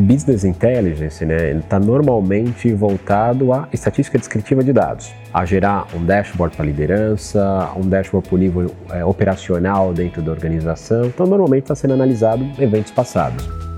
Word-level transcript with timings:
Business 0.00 0.44
Intelligence 0.44 1.24
né, 1.24 1.52
está 1.52 1.78
normalmente 1.78 2.72
voltado 2.72 3.52
à 3.52 3.68
estatística 3.72 4.18
descritiva 4.18 4.62
de 4.62 4.72
dados, 4.72 5.12
a 5.32 5.44
gerar 5.44 5.86
um 5.94 6.04
dashboard 6.04 6.56
para 6.56 6.64
liderança, 6.64 7.70
um 7.76 7.88
dashboard 7.88 8.28
para 8.28 8.34
o 8.34 8.38
nível 8.38 8.74
é, 8.90 9.04
operacional 9.04 9.92
dentro 9.92 10.22
da 10.22 10.30
organização. 10.30 11.06
Então, 11.06 11.26
normalmente 11.26 11.64
está 11.64 11.74
sendo 11.74 11.94
analisado 11.94 12.44
eventos 12.58 12.92
passados. 12.92 13.69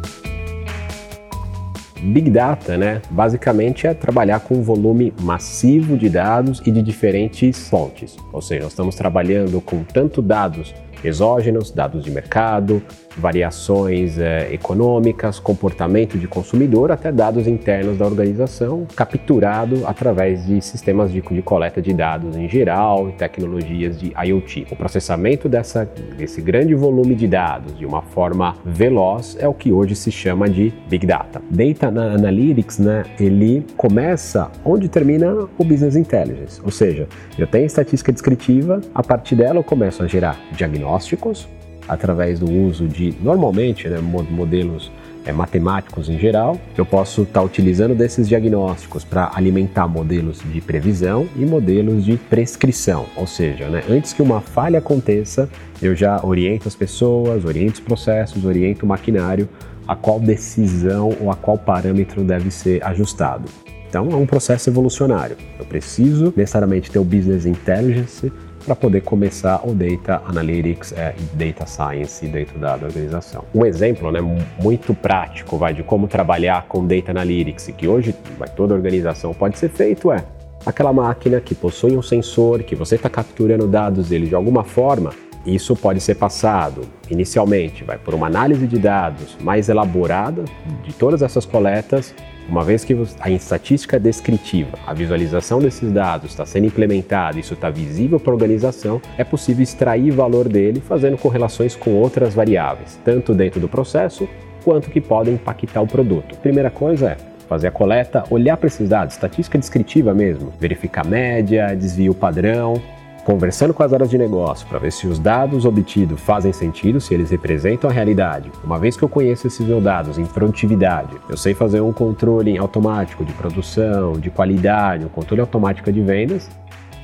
Big 2.02 2.30
Data, 2.30 2.76
né, 2.76 3.00
basicamente 3.10 3.86
é 3.86 3.94
trabalhar 3.94 4.40
com 4.40 4.56
um 4.56 4.62
volume 4.62 5.12
massivo 5.20 5.96
de 5.96 6.08
dados 6.08 6.60
e 6.66 6.70
de 6.70 6.82
diferentes 6.82 7.68
fontes. 7.68 8.16
Ou 8.32 8.42
seja, 8.42 8.62
nós 8.62 8.72
estamos 8.72 8.94
trabalhando 8.94 9.60
com 9.60 9.84
tanto 9.84 10.20
dados 10.20 10.74
exógenos, 11.04 11.70
dados 11.70 12.04
de 12.04 12.10
mercado, 12.10 12.82
variações 13.16 14.18
é, 14.18 14.52
econômicas, 14.52 15.38
comportamento 15.38 16.18
de 16.18 16.26
consumidor, 16.26 16.90
até 16.90 17.10
dados 17.12 17.46
internos 17.46 17.98
da 17.98 18.06
organização, 18.06 18.86
capturado 18.94 19.86
através 19.86 20.46
de 20.46 20.60
sistemas 20.62 21.12
de, 21.12 21.20
de 21.20 21.42
coleta 21.42 21.82
de 21.82 21.92
dados 21.92 22.36
em 22.36 22.48
geral 22.48 23.08
e 23.08 23.12
tecnologias 23.12 23.98
de 23.98 24.12
IoT. 24.24 24.68
O 24.70 24.76
processamento 24.76 25.48
dessa, 25.48 25.88
desse 26.16 26.40
grande 26.40 26.74
volume 26.74 27.14
de 27.14 27.26
dados 27.26 27.76
de 27.76 27.84
uma 27.84 28.02
forma 28.02 28.54
veloz 28.64 29.36
é 29.38 29.48
o 29.48 29.54
que 29.54 29.72
hoje 29.72 29.94
se 29.94 30.10
chama 30.10 30.48
de 30.48 30.72
Big 30.88 31.06
Data. 31.06 31.42
Data 31.50 31.90
Analytics, 32.00 32.78
né, 32.78 33.04
ele 33.18 33.64
começa 33.76 34.50
onde 34.64 34.88
termina 34.88 35.48
o 35.58 35.64
Business 35.64 35.96
Intelligence, 35.96 36.60
ou 36.64 36.70
seja, 36.70 37.08
eu 37.38 37.46
tenho 37.46 37.66
estatística 37.66 38.12
descritiva, 38.12 38.80
a 38.94 39.02
partir 39.02 39.36
dela 39.36 39.58
eu 39.58 39.64
começo 39.64 40.02
a 40.02 40.06
gerar 40.06 40.38
diagnósticos 40.52 41.48
através 41.88 42.38
do 42.38 42.50
uso 42.50 42.86
de, 42.86 43.14
normalmente, 43.20 43.88
né, 43.88 43.98
modelos 44.00 44.90
é, 45.24 45.32
matemáticos 45.32 46.08
em 46.08 46.18
geral. 46.18 46.58
Eu 46.76 46.84
posso 46.84 47.22
estar 47.22 47.40
tá 47.40 47.42
utilizando 47.42 47.94
desses 47.94 48.28
diagnósticos 48.28 49.04
para 49.04 49.30
alimentar 49.34 49.88
modelos 49.88 50.40
de 50.44 50.60
previsão 50.60 51.28
e 51.36 51.44
modelos 51.44 52.04
de 52.04 52.16
prescrição, 52.16 53.06
ou 53.16 53.26
seja, 53.26 53.68
né, 53.68 53.82
antes 53.88 54.12
que 54.12 54.22
uma 54.22 54.40
falha 54.40 54.78
aconteça, 54.78 55.48
eu 55.80 55.94
já 55.94 56.24
oriento 56.24 56.68
as 56.68 56.74
pessoas, 56.74 57.44
oriento 57.44 57.74
os 57.74 57.80
processos, 57.80 58.44
oriento 58.44 58.84
o 58.84 58.88
maquinário 58.88 59.48
a 59.86 59.96
qual 59.96 60.20
decisão 60.20 61.16
ou 61.20 61.30
a 61.30 61.36
qual 61.36 61.58
parâmetro 61.58 62.22
deve 62.22 62.50
ser 62.50 62.84
ajustado. 62.84 63.48
Então 63.88 64.08
é 64.10 64.14
um 64.14 64.24
processo 64.24 64.70
evolucionário. 64.70 65.36
Eu 65.58 65.66
preciso 65.66 66.32
necessariamente 66.34 66.90
ter 66.90 66.98
o 66.98 67.04
business 67.04 67.44
intelligence 67.44 68.32
para 68.62 68.74
poder 68.74 69.02
começar 69.02 69.60
o 69.66 69.74
Data 69.74 70.22
Analytics 70.26 70.92
é, 70.92 71.14
Data 71.34 71.66
Science 71.66 72.26
dentro 72.26 72.58
da, 72.58 72.76
da, 72.76 72.86
organização. 72.86 73.44
Um 73.54 73.66
exemplo 73.66 74.10
né, 74.10 74.20
muito 74.60 74.94
prático 74.94 75.56
vai, 75.56 75.74
de 75.74 75.82
como 75.82 76.08
trabalhar 76.08 76.66
com 76.68 76.86
Data 76.86 77.10
Analytics, 77.10 77.72
que 77.76 77.88
hoje 77.88 78.14
vai, 78.38 78.48
toda 78.48 78.74
organização 78.74 79.34
pode 79.34 79.58
ser 79.58 79.68
feito, 79.68 80.12
é 80.12 80.24
aquela 80.64 80.92
máquina 80.92 81.40
que 81.40 81.54
possui 81.54 81.96
um 81.96 82.02
sensor, 82.02 82.62
que 82.62 82.74
você 82.74 82.94
está 82.94 83.10
capturando 83.10 83.66
dados 83.66 84.08
dele 84.08 84.26
de 84.26 84.34
alguma 84.34 84.64
forma, 84.64 85.10
isso 85.44 85.74
pode 85.74 86.00
ser 86.00 86.14
passado 86.14 86.82
inicialmente, 87.10 87.82
vai 87.82 87.98
por 87.98 88.14
uma 88.14 88.28
análise 88.28 88.66
de 88.66 88.78
dados 88.78 89.36
mais 89.40 89.68
elaborada 89.68 90.44
de 90.84 90.92
todas 90.92 91.20
essas 91.20 91.44
coletas 91.44 92.14
uma 92.48 92.64
vez 92.64 92.84
que 92.84 92.96
a 93.20 93.30
estatística 93.30 93.98
descritiva, 93.98 94.78
a 94.86 94.92
visualização 94.92 95.58
desses 95.58 95.90
dados 95.90 96.30
está 96.30 96.44
sendo 96.44 96.66
implementada, 96.66 97.38
isso 97.38 97.54
está 97.54 97.70
visível 97.70 98.18
para 98.18 98.32
a 98.32 98.34
organização, 98.34 99.00
é 99.16 99.24
possível 99.24 99.62
extrair 99.62 100.10
valor 100.10 100.48
dele 100.48 100.80
fazendo 100.80 101.16
correlações 101.16 101.74
com 101.74 101.94
outras 101.94 102.34
variáveis, 102.34 102.98
tanto 103.04 103.34
dentro 103.34 103.60
do 103.60 103.68
processo 103.68 104.28
quanto 104.64 104.90
que 104.90 105.00
podem 105.00 105.34
impactar 105.34 105.80
o 105.80 105.86
produto. 105.86 106.36
Primeira 106.38 106.70
coisa 106.70 107.10
é 107.10 107.16
fazer 107.48 107.68
a 107.68 107.70
coleta, 107.70 108.24
olhar 108.30 108.56
para 108.56 108.66
esses 108.66 108.88
dados, 108.88 109.14
estatística 109.14 109.58
descritiva 109.58 110.14
mesmo, 110.14 110.52
verificar 110.58 111.04
média, 111.04 111.74
desvio 111.74 112.14
padrão, 112.14 112.80
conversando 113.24 113.72
com 113.72 113.82
as 113.82 113.92
áreas 113.92 114.10
de 114.10 114.18
negócio 114.18 114.66
para 114.66 114.78
ver 114.78 114.92
se 114.92 115.06
os 115.06 115.18
dados 115.18 115.64
obtidos 115.64 116.20
fazem 116.20 116.52
sentido, 116.52 117.00
se 117.00 117.14
eles 117.14 117.30
representam 117.30 117.88
a 117.88 117.92
realidade. 117.92 118.50
Uma 118.64 118.78
vez 118.78 118.96
que 118.96 119.02
eu 119.02 119.08
conheço 119.08 119.46
esses 119.46 119.66
meus 119.66 119.82
dados 119.82 120.18
em 120.18 120.26
produtividade, 120.26 121.16
eu 121.28 121.36
sei 121.36 121.54
fazer 121.54 121.80
um 121.80 121.92
controle 121.92 122.58
automático 122.58 123.24
de 123.24 123.32
produção, 123.32 124.14
de 124.14 124.30
qualidade, 124.30 125.04
um 125.04 125.08
controle 125.08 125.40
automático 125.40 125.92
de 125.92 126.00
vendas. 126.00 126.50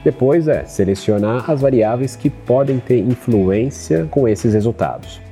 Depois 0.04 0.48
é 0.48 0.64
selecionar 0.64 1.50
as 1.50 1.60
variáveis 1.60 2.16
que 2.16 2.30
podem 2.30 2.78
ter 2.78 2.98
influência 2.98 4.06
com 4.10 4.28
esses 4.28 4.54
resultados. 4.54 5.27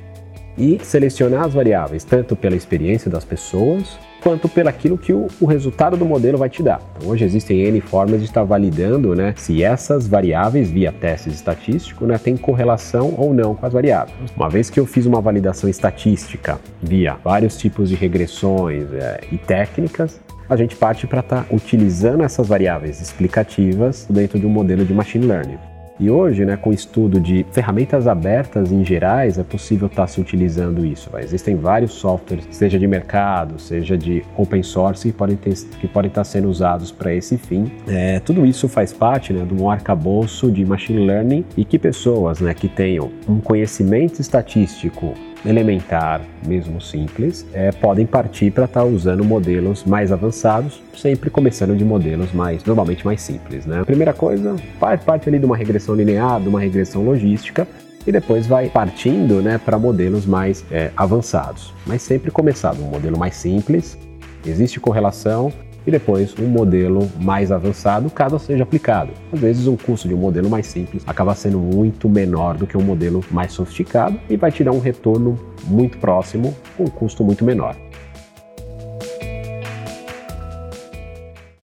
E 0.57 0.79
selecionar 0.83 1.45
as 1.45 1.53
variáveis 1.53 2.03
tanto 2.03 2.35
pela 2.35 2.55
experiência 2.55 3.11
das 3.11 3.23
pessoas 3.23 3.97
quanto 4.21 4.49
pelaquilo 4.49 4.97
que 4.97 5.13
o, 5.13 5.27
o, 5.39 5.45
resultado 5.45 5.95
do 5.95 6.03
modelo 6.03 6.37
vai 6.37 6.49
te 6.49 6.63
dar. 6.63 6.81
Então, 6.97 7.09
hoje 7.09 7.23
existem 7.23 7.61
N 7.61 7.79
formas 7.79 8.19
de 8.19 8.25
estar 8.25 8.43
validando 8.43 9.15
né, 9.15 9.33
se 9.37 9.63
essas 9.63 10.07
variáveis, 10.07 10.69
via 10.69 10.91
testes 10.91 11.35
estatísticos, 11.35 12.07
né, 12.07 12.17
têm 12.17 12.35
correlação 12.35 13.13
ou 13.17 13.33
não 13.33 13.55
com 13.55 13.65
as 13.65 13.73
variáveis. 13.73 14.17
Uma 14.35 14.49
vez 14.49 14.69
que 14.69 14.79
eu 14.79 14.85
fiz 14.85 15.05
uma 15.05 15.21
validação 15.21 15.69
estatística 15.69 16.59
via 16.81 17.15
vários 17.23 17.57
tipos 17.57 17.89
de 17.89 17.95
regressões 17.95 18.91
é, 18.93 19.21
e 19.31 19.37
técnicas, 19.37 20.19
a 20.49 20.55
gente 20.55 20.75
parte 20.75 21.05
para 21.05 21.19
estar 21.19 21.43
tá 21.43 21.55
utilizando 21.55 22.23
essas 22.23 22.47
variáveis 22.47 23.01
explicativas 23.01 24.07
dentro 24.09 24.39
de 24.39 24.45
um 24.45 24.49
modelo 24.49 24.85
de 24.85 24.93
machine 24.93 25.25
learning. 25.25 25.76
E 25.99 26.09
hoje, 26.09 26.45
né, 26.45 26.55
com 26.55 26.69
o 26.69 26.73
estudo 26.73 27.19
de 27.19 27.45
ferramentas 27.51 28.07
abertas 28.07 28.71
em 28.71 28.85
gerais, 28.85 29.37
é 29.37 29.43
possível 29.43 29.87
estar 29.87 30.03
tá 30.03 30.07
se 30.07 30.21
utilizando 30.21 30.85
isso. 30.85 31.09
Existem 31.17 31.55
vários 31.55 31.93
softwares, 31.93 32.47
seja 32.51 32.77
de 32.77 32.85
mercado, 32.85 33.59
seja 33.59 33.97
de 33.97 34.23
open 34.37 34.61
source, 34.61 35.07
que 35.07 35.17
podem, 35.17 35.37
que 35.37 35.87
podem 35.87 36.09
estar 36.09 36.21
tá 36.21 36.25
sendo 36.25 36.49
usados 36.49 36.91
para 36.91 37.13
esse 37.13 37.37
fim. 37.37 37.71
É, 37.87 38.19
tudo 38.19 38.45
isso 38.45 38.67
faz 38.67 38.93
parte 38.93 39.33
né, 39.33 39.43
de 39.43 39.53
um 39.53 39.69
arcabouço 39.69 40.51
de 40.51 40.63
machine 40.63 41.05
learning 41.05 41.43
e 41.55 41.65
que 41.65 41.79
pessoas 41.79 42.39
né, 42.39 42.53
que 42.53 42.67
tenham 42.67 43.09
um 43.27 43.39
conhecimento 43.39 44.21
estatístico 44.21 45.13
elementar, 45.47 46.21
mesmo 46.45 46.81
simples, 46.81 47.45
é, 47.53 47.71
podem 47.71 48.05
partir 48.05 48.51
para 48.51 48.65
estar 48.65 48.81
tá 48.81 48.85
usando 48.85 49.23
modelos 49.23 49.83
mais 49.85 50.11
avançados, 50.11 50.81
sempre 50.95 51.29
começando 51.29 51.75
de 51.75 51.85
modelos 51.85 52.33
mais, 52.33 52.63
normalmente 52.65 53.05
mais 53.05 53.21
simples. 53.21 53.65
Né? 53.65 53.79
A 53.79 53.85
primeira 53.85 54.13
coisa, 54.13 54.55
parte, 54.79 55.05
parte 55.05 55.29
ali 55.29 55.39
de 55.39 55.45
uma 55.45 55.55
regressão 55.55 55.95
linear, 55.95 56.41
de 56.41 56.49
uma 56.49 56.59
regressão 56.59 57.03
logística, 57.03 57.67
e 58.05 58.11
depois 58.11 58.47
vai 58.47 58.69
partindo 58.69 59.41
né, 59.41 59.57
para 59.57 59.77
modelos 59.77 60.25
mais 60.25 60.63
é, 60.71 60.91
avançados. 60.95 61.73
Mas 61.85 62.01
sempre 62.01 62.31
começado 62.31 62.81
um 62.81 62.89
modelo 62.89 63.17
mais 63.17 63.35
simples, 63.35 63.97
existe 64.45 64.79
correlação, 64.79 65.51
e 65.87 65.91
depois 65.91 66.35
um 66.37 66.47
modelo 66.47 67.09
mais 67.19 67.49
avançado, 67.49 68.09
caso 68.09 68.37
seja 68.37 68.63
aplicado. 68.63 69.11
Às 69.31 69.39
vezes, 69.39 69.67
um 69.67 69.77
custo 69.77 70.07
de 70.07 70.13
um 70.13 70.17
modelo 70.17 70.49
mais 70.49 70.67
simples 70.67 71.01
acaba 71.07 71.33
sendo 71.33 71.57
muito 71.57 72.09
menor 72.09 72.57
do 72.57 72.67
que 72.67 72.77
um 72.77 72.83
modelo 72.83 73.23
mais 73.31 73.53
sofisticado 73.53 74.19
e 74.29 74.35
vai 74.35 74.51
te 74.51 74.63
dar 74.65 74.73
um 74.73 74.79
retorno 74.79 75.39
muito 75.63 75.97
próximo 75.97 76.53
com 76.75 76.83
um 76.83 76.87
custo 76.87 77.23
muito 77.23 77.45
menor. 77.45 77.86